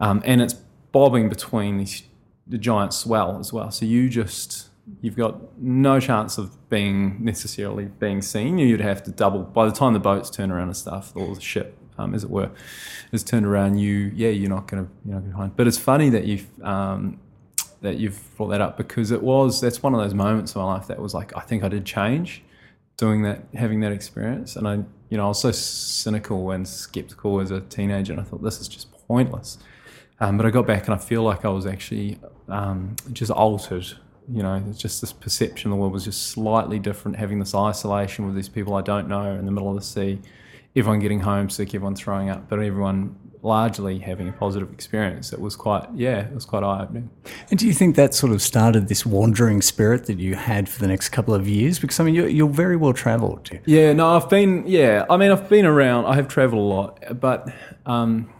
[0.00, 0.54] um, and it's
[0.92, 2.02] bobbing between these
[2.46, 3.70] the giant swell as well.
[3.70, 4.68] So you just
[5.00, 8.58] you've got no chance of being necessarily being seen.
[8.58, 11.40] You'd have to double by the time the boats turn around and stuff, or the
[11.40, 12.50] ship, um, as it were,
[13.12, 13.78] is turned around.
[13.78, 15.56] You yeah, you're not gonna you're not gonna find.
[15.56, 17.18] But it's funny that you've um,
[17.80, 20.66] that you've brought that up because it was that's one of those moments in my
[20.66, 22.42] life that was like I think I did change
[22.96, 24.74] doing that having that experience and I
[25.08, 28.60] you know I was so cynical and skeptical as a teenager and I thought this
[28.60, 29.58] is just pointless
[30.20, 33.86] um, but I got back and I feel like I was actually um, just altered
[34.30, 37.54] you know it's just this perception of the world was just slightly different having this
[37.54, 40.20] isolation with these people I don't know in the middle of the sea
[40.76, 45.56] everyone getting homesick everyone throwing up but everyone largely having a positive experience it was
[45.56, 47.08] quite yeah it was quite eye-opening
[47.50, 50.78] And do you think that sort of started this wandering spirit that you had for
[50.78, 51.78] the next couple of years?
[51.78, 53.50] Because I mean, you're, you're very well travelled.
[53.64, 54.64] Yeah, no, I've been.
[54.66, 56.04] Yeah, I mean, I've been around.
[56.06, 57.48] I have travelled a lot, but
[57.86, 58.30] um,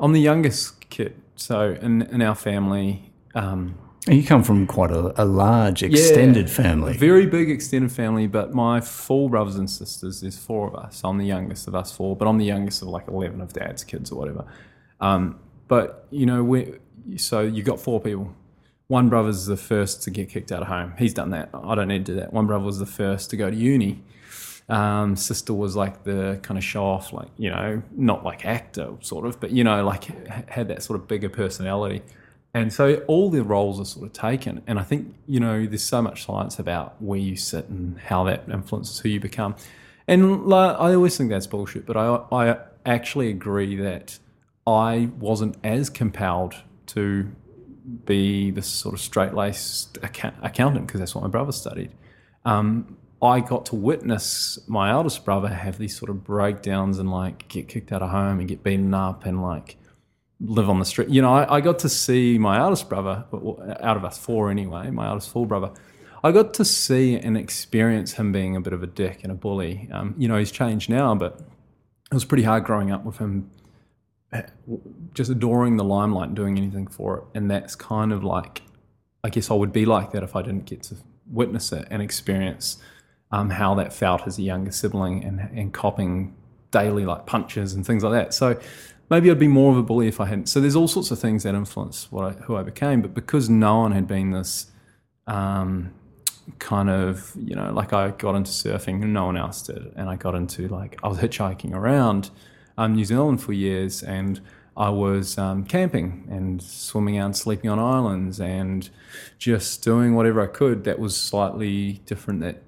[0.00, 3.76] I'm the youngest kid, so in in our family, um,
[4.08, 6.96] you come from quite a, a large, extended a family.
[6.96, 8.26] very big extended family.
[8.26, 11.02] But my four brothers and sisters, there's four of us.
[11.04, 13.84] I'm the youngest of us four, but I'm the youngest of like eleven of dad's
[13.84, 14.44] kids or whatever.
[15.00, 15.38] Um,
[15.68, 16.74] but you know, we
[17.16, 18.34] so you've got four people.
[18.88, 20.94] One brother's the first to get kicked out of home.
[20.98, 21.50] He's done that.
[21.54, 22.32] I don't need to do that.
[22.32, 24.02] One brother was the first to go to uni.
[24.68, 28.94] Um, sister was like the kind of show off, like you know, not like actor
[29.00, 30.04] sort of, but you know, like
[30.48, 32.02] had that sort of bigger personality.
[32.54, 34.62] And so all the roles are sort of taken.
[34.66, 38.24] And I think you know, there's so much science about where you sit and how
[38.24, 39.56] that influences who you become.
[40.06, 44.18] And I always think that's bullshit, but I I actually agree that
[44.66, 46.54] I wasn't as compelled
[46.88, 47.28] to
[48.04, 51.92] be this sort of straight laced account- accountant because that's what my brother studied.
[52.44, 57.48] Um, I got to witness my eldest brother have these sort of breakdowns and like
[57.48, 59.76] get kicked out of home and get beaten up and like
[60.44, 61.08] live on the street.
[61.08, 63.24] You know, I, I got to see my eldest brother,
[63.80, 65.70] out of us four anyway, my eldest full brother.
[66.24, 69.34] I got to see and experience him being a bit of a dick and a
[69.34, 69.88] bully.
[69.92, 71.40] Um, you know, he's changed now, but
[72.10, 73.50] it was pretty hard growing up with him
[74.32, 74.42] eh,
[75.14, 77.24] just adoring the limelight and doing anything for it.
[77.34, 78.62] And that's kind of like,
[79.24, 82.02] I guess I would be like that if I didn't get to witness it and
[82.02, 82.78] experience
[83.32, 86.36] um, how that felt as a younger sibling and, and copping
[86.70, 88.34] daily like punches and things like that.
[88.34, 88.60] So
[89.10, 90.48] maybe I'd be more of a bully if I hadn't.
[90.48, 93.02] So there's all sorts of things that influence what I, who I became.
[93.02, 94.70] But because no one had been this
[95.26, 95.92] um,
[96.58, 99.92] kind of, you know, like I got into surfing and no one else did.
[99.96, 102.30] And I got into like, I was hitchhiking around
[102.78, 104.40] um, New Zealand for years and
[104.76, 108.88] I was um, camping and swimming out and sleeping on islands and
[109.38, 112.62] just doing whatever I could that was slightly different that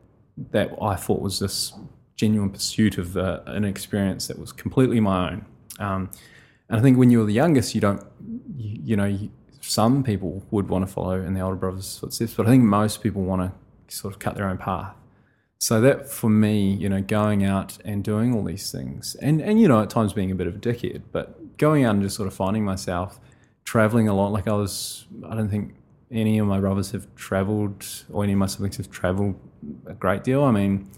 [0.51, 1.73] that I thought was this
[2.17, 5.47] genuine pursuit of uh, an experience that was completely my own.
[5.79, 6.11] Um,
[6.69, 8.03] and I think when you're the youngest, you don't,
[8.57, 12.35] you, you know, you, some people would want to follow in the older brother's footsteps,
[12.35, 14.95] but I think most people want to sort of cut their own path.
[15.59, 19.59] So that for me, you know, going out and doing all these things, and and
[19.61, 22.17] you know, at times being a bit of a dickhead, but going out and just
[22.17, 23.19] sort of finding myself
[23.65, 24.31] traveling a lot.
[24.31, 25.75] Like I was, I don't think
[26.11, 29.37] any of my brothers have traveled, or any of my siblings have traveled
[29.87, 30.45] a great deal.
[30.45, 30.91] I mean,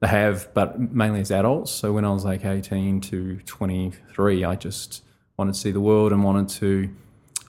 [0.00, 1.70] they have, but mainly as adults.
[1.70, 5.04] So when I was like 18 to 23, I just
[5.36, 6.90] wanted to see the world and wanted to.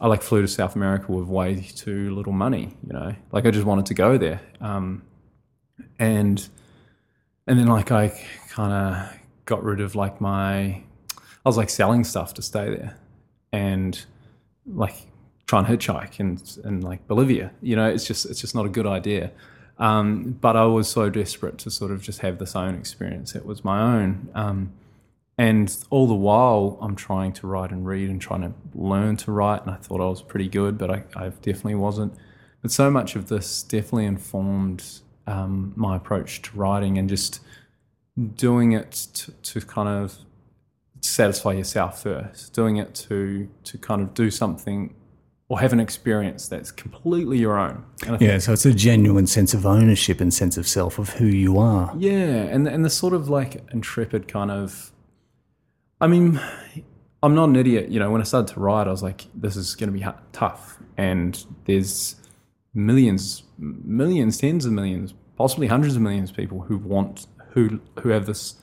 [0.01, 3.15] I like flew to South America with way too little money, you know.
[3.31, 5.03] Like I just wanted to go there, um,
[5.99, 6.45] and
[7.47, 8.09] and then like I
[8.49, 10.83] kind of got rid of like my.
[11.43, 12.97] I was like selling stuff to stay there,
[13.53, 14.03] and
[14.65, 14.95] like
[15.47, 17.51] try and hitchhike and and like Bolivia.
[17.61, 19.31] You know, it's just it's just not a good idea.
[19.77, 23.35] Um, but I was so desperate to sort of just have this own experience.
[23.35, 24.29] It was my own.
[24.35, 24.73] Um,
[25.37, 29.31] and all the while, I'm trying to write and read and trying to learn to
[29.31, 29.61] write.
[29.63, 32.13] And I thought I was pretty good, but I, I definitely wasn't.
[32.61, 34.83] But so much of this definitely informed
[35.25, 37.39] um, my approach to writing and just
[38.35, 40.15] doing it to, to kind of
[41.01, 44.93] satisfy yourself first, doing it to to kind of do something
[45.51, 47.83] or have an experience that's completely your own.
[48.21, 51.59] Yeah, so it's a genuine sense of ownership and sense of self of who you
[51.59, 51.93] are.
[51.97, 54.93] Yeah, and and the sort of like intrepid kind of.
[55.99, 56.39] I mean,
[57.21, 57.89] I'm not an idiot.
[57.89, 60.05] You know, when I started to write, I was like, this is going to be
[60.31, 62.15] tough, and there's
[62.73, 68.07] millions, millions, tens of millions, possibly hundreds of millions of people who want who who
[68.07, 68.55] have this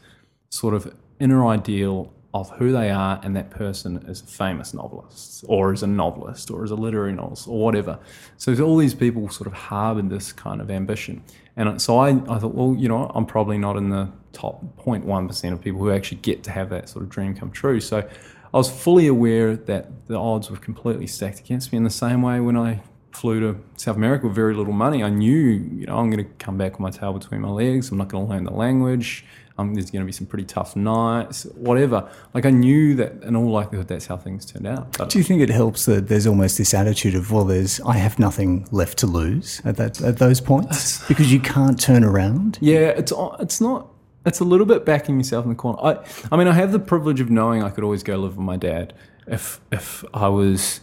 [0.49, 5.45] sort of inner ideal of who they are and that person is a famous novelist
[5.49, 7.99] or is a novelist or is a literary novelist or whatever.
[8.37, 11.23] So all these people sort of harbored this kind of ambition.
[11.57, 15.53] And so I, I thought, well, you know, I'm probably not in the top 0.1%
[15.53, 17.81] of people who actually get to have that sort of dream come true.
[17.81, 18.07] So
[18.53, 22.21] I was fully aware that the odds were completely stacked against me in the same
[22.21, 25.03] way when I flew to South America with very little money.
[25.03, 27.91] I knew, you know, I'm going to come back with my tail between my legs.
[27.91, 29.25] I'm not going to learn the language
[29.59, 32.09] um, there's going to be some pretty tough nights, whatever.
[32.33, 34.97] Like I knew that in all likelihood that's how things turned out.
[34.97, 37.95] But Do you think it helps that there's almost this attitude of well, there's I
[37.95, 42.59] have nothing left to lose at that at those points because you can't turn around.
[42.61, 43.89] Yeah, it's it's not.
[44.25, 45.79] It's a little bit backing yourself in the corner.
[45.83, 48.47] I I mean I have the privilege of knowing I could always go live with
[48.47, 48.95] my dad
[49.27, 50.81] if if I was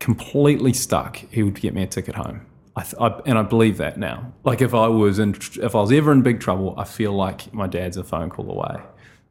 [0.00, 1.16] completely stuck.
[1.16, 2.46] He would get me a ticket home
[2.80, 4.32] I, th- I, and I believe that now.
[4.42, 7.52] Like if I was in, if I was ever in big trouble, I feel like
[7.52, 8.80] my dad's a phone call away.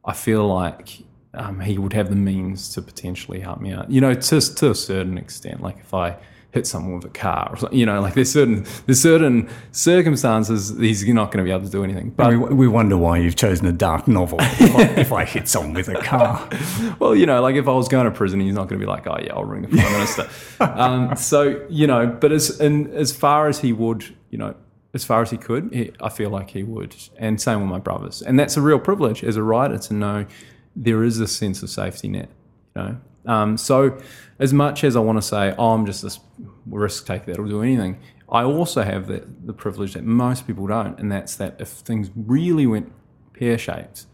[0.04, 0.98] I feel like
[1.34, 3.90] um, he would have the means to potentially help me out.
[3.90, 5.60] You know, to to a certain extent.
[5.62, 6.16] Like if I
[6.52, 7.56] hit someone with a car.
[7.62, 11.64] Or you know, like there's certain there's certain circumstances he's not going to be able
[11.64, 12.10] to do anything.
[12.10, 14.38] But we, we wonder why you've chosen a dark novel.
[14.40, 16.48] if, I, if I hit someone with a car,
[16.98, 18.90] well, you know, like if I was going to prison, he's not going to be
[18.90, 20.28] like, oh yeah, I'll ring the prime minister.
[20.60, 24.54] um, so you know, but as and as far as he would, you know.
[24.92, 27.78] As far as he could, he, I feel like he would, and same with my
[27.78, 30.26] brothers, and that's a real privilege as a writer to know
[30.74, 32.28] there is a sense of safety net.
[32.74, 33.98] You know, um, so,
[34.40, 36.18] as much as I want to say, oh, I'm just this
[36.66, 40.98] risk taker that'll do anything, I also have the, the privilege that most people don't,
[40.98, 42.92] and that's that if things really went
[43.34, 44.06] pear shaped,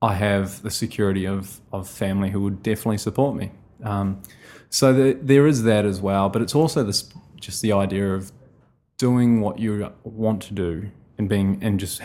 [0.00, 3.52] I have the security of, of family who would definitely support me.
[3.84, 4.22] Um,
[4.70, 8.32] so the, there is that as well, but it's also this just the idea of
[8.96, 12.00] doing what you want to do and being and just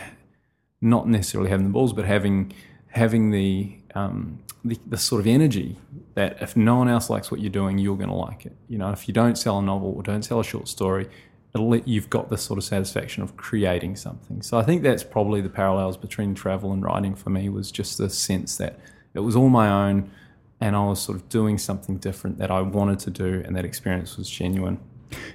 [0.81, 2.51] not necessarily having the balls, but having
[2.87, 5.77] having the um, the, the, sort of energy
[6.15, 8.55] that if no one else likes what you're doing, you're going to like it.
[8.67, 11.07] You know, if you don't sell a novel or don't sell a short story,
[11.53, 14.41] let, you've got this sort of satisfaction of creating something.
[14.41, 17.97] So I think that's probably the parallels between travel and writing for me was just
[17.97, 18.79] the sense that
[19.13, 20.11] it was all my own.
[20.59, 23.63] and I was sort of doing something different that I wanted to do, and that
[23.63, 24.79] experience was genuine.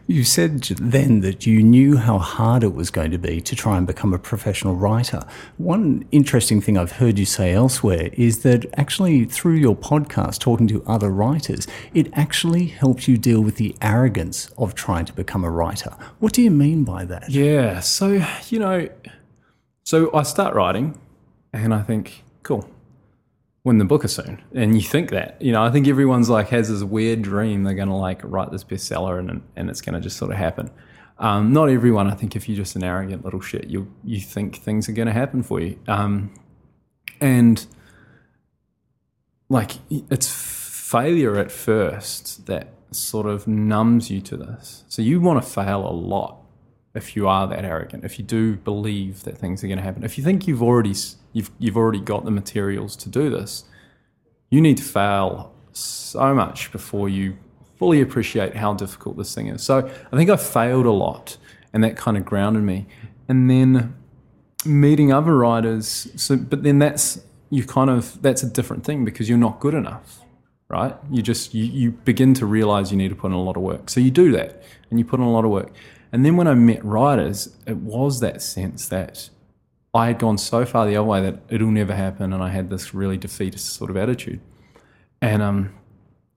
[0.06, 3.78] You said then that you knew how hard it was going to be to try
[3.78, 5.22] and become a professional writer.
[5.56, 10.66] One interesting thing I've heard you say elsewhere is that actually, through your podcast, talking
[10.68, 15.44] to other writers, it actually helps you deal with the arrogance of trying to become
[15.44, 15.96] a writer.
[16.18, 17.30] What do you mean by that?
[17.30, 18.88] Yeah, so, you know,
[19.84, 20.98] so I start writing,
[21.52, 22.68] and I think, cool,
[23.64, 24.42] win the Booker soon.
[24.54, 27.74] And you think that, you know, I think everyone's like has this weird dream they're
[27.74, 30.70] going to like write this bestseller and, and it's going to just sort of happen.
[31.18, 34.56] Um, not everyone, I think if you're just an arrogant little shit, you, you think
[34.56, 35.78] things are going to happen for you.
[35.86, 36.34] Um,
[37.20, 37.64] and
[39.48, 44.82] like it's failure at first that sort of numbs you to this.
[44.88, 46.38] So you want to fail a lot
[46.94, 50.02] if you are that arrogant, if you do believe that things are going to happen,
[50.02, 50.94] if you think you've already
[51.32, 53.64] you've you've already got the materials to do this,
[54.50, 57.36] you need to fail so much before you
[57.78, 59.62] fully appreciate how difficult this thing is.
[59.62, 61.36] So I think I failed a lot,
[61.72, 62.86] and that kind of grounded me.
[63.28, 63.94] And then
[64.64, 66.08] meeting other writers.
[66.16, 67.20] So, but then that's
[67.50, 70.20] you kind of that's a different thing because you're not good enough,
[70.68, 70.96] right?
[71.10, 73.62] You just you you begin to realize you need to put in a lot of
[73.62, 73.90] work.
[73.90, 75.72] So you do that, and you put in a lot of work.
[76.12, 79.30] And then when I met writers, it was that sense that
[79.94, 82.70] I had gone so far the other way that it'll never happen, and I had
[82.70, 84.40] this really defeatist sort of attitude.
[85.20, 85.74] And um,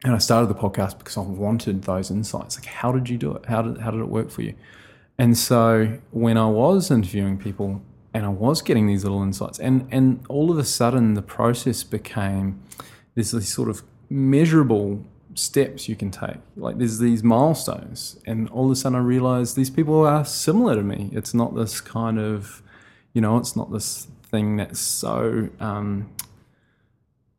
[0.04, 2.58] and I started the podcast because I wanted those insights.
[2.58, 3.46] Like, how did you do it?
[3.46, 4.56] How did how did it work for you?
[5.18, 7.82] And so when I was interviewing people
[8.14, 11.84] and I was getting these little insights, and and all of a sudden the process
[11.84, 12.62] became
[13.16, 16.38] there's these sort of measurable steps you can take.
[16.58, 20.76] Like there's these milestones, and all of a sudden I realized these people are similar
[20.76, 21.10] to me.
[21.14, 22.62] It's not this kind of
[23.16, 26.10] you know, it's not this thing that's so um,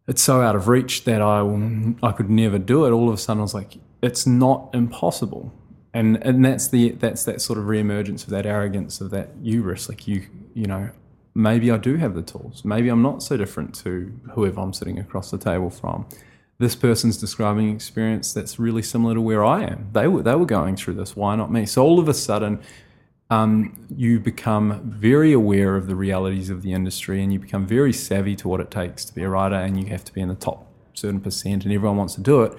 [0.09, 1.41] it's so out of reach that I
[2.03, 2.91] I could never do it.
[2.91, 5.53] All of a sudden, I was like, it's not impossible,
[5.93, 9.89] and and that's the that's that sort of reemergence of that arrogance of that hubris.
[9.89, 10.91] Like you you know,
[11.35, 12.65] maybe I do have the tools.
[12.65, 16.07] Maybe I'm not so different to whoever I'm sitting across the table from.
[16.59, 19.91] This person's describing experience that's really similar to where I am.
[19.93, 21.15] They were they were going through this.
[21.15, 21.67] Why not me?
[21.67, 22.61] So all of a sudden,
[23.29, 27.93] um, you become very aware of the realities of the industry and you become very
[27.93, 30.29] savvy to what it takes to be a writer and you have to be in
[30.29, 32.57] the top certain percent and everyone wants to do it.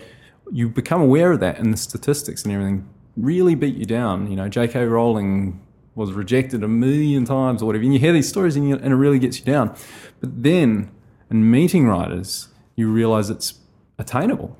[0.51, 4.29] You become aware of that and the statistics and everything really beat you down.
[4.29, 4.85] You know, J.K.
[4.85, 5.61] Rowling
[5.95, 7.83] was rejected a million times or whatever.
[7.83, 9.75] And you hear these stories and, you, and it really gets you down.
[10.19, 10.91] But then
[11.31, 13.55] in meeting writers, you realize it's
[13.97, 14.55] attainable.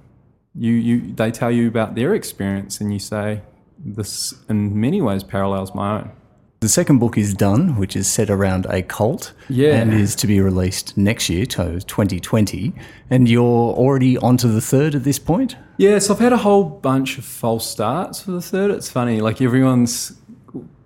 [0.56, 3.42] You, you, they tell you about their experience and you say,
[3.80, 6.12] this in many ways parallels my own.
[6.60, 9.76] The second book is done, which is set around a cult yeah.
[9.76, 12.74] and is to be released next year, to 2020.
[13.12, 15.56] And you're already onto the third at this point?
[15.78, 18.72] Yeah, so I've had a whole bunch of false starts for the third.
[18.72, 20.20] It's funny, like everyone's,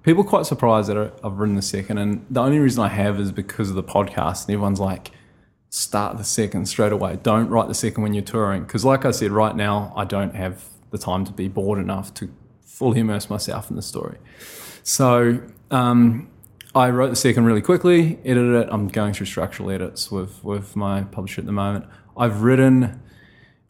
[0.04, 2.00] people are quite surprised that I've written the second.
[2.00, 4.48] And the only reason I have is because of the podcast.
[4.48, 5.12] And everyone's like,
[5.70, 7.18] start the second straight away.
[7.24, 8.64] Don't write the second when you're touring.
[8.64, 12.14] Because, like I said, right now, I don't have the time to be bored enough
[12.16, 12.30] to
[12.72, 14.18] fully immerse myself in the story.
[14.84, 16.30] So um,
[16.74, 18.70] I wrote the second really quickly, edited it.
[18.72, 21.86] I'm going through structural edits with, with my publisher at the moment.
[22.18, 23.02] I've written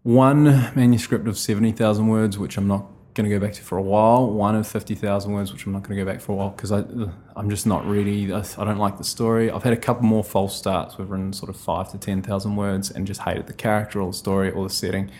[0.04, 0.44] one
[0.76, 4.30] manuscript of 70,000 words, which I'm not going to go back to for a while.
[4.30, 6.72] One of 50,000 words, which I'm not going to go back for a while because
[6.72, 8.32] I'm just not ready.
[8.32, 9.52] I don't like the story.
[9.52, 10.98] I've had a couple more false starts.
[10.98, 14.18] We've written sort of five to 10,000 words and just hated the character or the
[14.18, 15.12] story or the setting.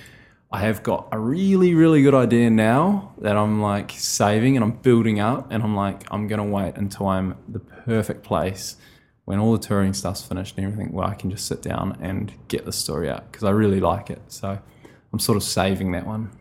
[0.54, 4.72] I have got a really, really good idea now that I'm like saving and I'm
[4.72, 8.76] building up, and I'm like, I'm gonna wait until I'm the perfect place
[9.24, 12.34] when all the touring stuff's finished and everything, where I can just sit down and
[12.50, 14.22] get the story out because I really like it.
[14.28, 14.60] So
[15.14, 16.32] I'm sort of saving that one.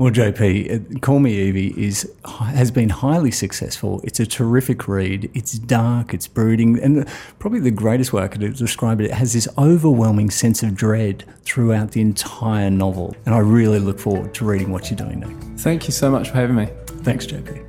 [0.00, 4.00] Well, JP, uh, Call Me Evie is has been highly successful.
[4.02, 5.30] It's a terrific read.
[5.34, 7.06] It's dark, it's brooding, and
[7.38, 11.26] probably the greatest way I could describe it, it has this overwhelming sense of dread
[11.42, 13.14] throughout the entire novel.
[13.26, 15.62] And I really look forward to reading what you're doing next.
[15.62, 16.70] Thank you so much for having me.
[17.02, 17.60] Thanks, JP.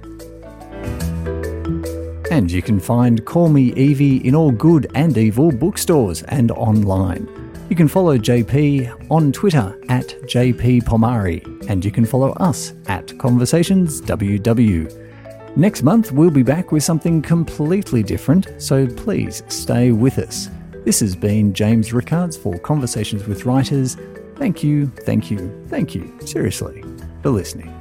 [2.32, 7.41] And you can find Call Me Evie in all good and evil bookstores and online.
[7.72, 13.08] You can follow JP on Twitter at JP Pomare, and you can follow us at
[13.08, 15.56] ConversationsWW.
[15.56, 20.50] Next month, we'll be back with something completely different, so please stay with us.
[20.84, 23.96] This has been James Rickards for Conversations with Writers.
[24.36, 26.84] Thank you, thank you, thank you, seriously,
[27.24, 27.74] for listening.